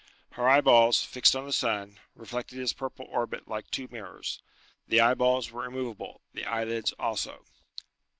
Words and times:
Her 0.31 0.49
eyeballs, 0.49 1.03
fixed 1.03 1.35
on 1.35 1.45
the 1.45 1.53
sun, 1.53 1.99
reflected 2.15 2.57
his 2.57 2.73
purple 2.73 3.05
orbit 3.05 3.47
like 3.47 3.69
two 3.69 3.87
mirrors. 3.91 4.41
The 4.87 4.99
eyeballs 4.99 5.51
were 5.51 5.65
immovable, 5.65 6.21
the 6.33 6.43
eyelids 6.45 6.91
also. 6.93 7.45